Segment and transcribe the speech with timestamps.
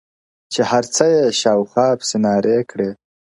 [0.53, 2.89] •چي هر څه يې شاوخوا پسي نارې كړې-